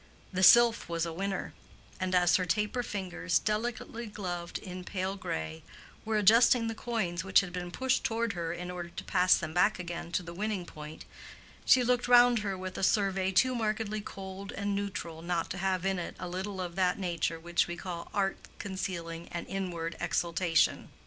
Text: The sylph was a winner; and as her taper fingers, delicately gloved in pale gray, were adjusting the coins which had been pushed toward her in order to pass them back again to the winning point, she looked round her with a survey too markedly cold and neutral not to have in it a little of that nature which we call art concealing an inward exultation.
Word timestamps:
The 0.33 0.41
sylph 0.41 0.89
was 0.89 1.05
a 1.05 1.13
winner; 1.13 1.53
and 1.99 2.15
as 2.15 2.37
her 2.37 2.45
taper 2.47 2.81
fingers, 2.81 3.37
delicately 3.37 4.07
gloved 4.07 4.57
in 4.57 4.83
pale 4.83 5.15
gray, 5.15 5.61
were 6.05 6.17
adjusting 6.17 6.65
the 6.67 6.73
coins 6.73 7.23
which 7.23 7.41
had 7.41 7.53
been 7.53 7.69
pushed 7.69 8.03
toward 8.03 8.33
her 8.33 8.51
in 8.51 8.71
order 8.71 8.89
to 8.89 9.03
pass 9.03 9.37
them 9.37 9.53
back 9.53 9.77
again 9.77 10.11
to 10.13 10.23
the 10.23 10.33
winning 10.33 10.65
point, 10.65 11.05
she 11.65 11.83
looked 11.83 12.07
round 12.07 12.39
her 12.39 12.57
with 12.57 12.79
a 12.79 12.83
survey 12.83 13.31
too 13.31 13.53
markedly 13.53 14.01
cold 14.01 14.51
and 14.53 14.75
neutral 14.75 15.21
not 15.21 15.51
to 15.51 15.59
have 15.59 15.85
in 15.85 15.99
it 15.99 16.15
a 16.17 16.27
little 16.27 16.59
of 16.61 16.75
that 16.75 16.97
nature 16.97 17.39
which 17.39 17.67
we 17.67 17.75
call 17.75 18.09
art 18.11 18.37
concealing 18.57 19.27
an 19.27 19.45
inward 19.45 19.95
exultation. 19.99 20.89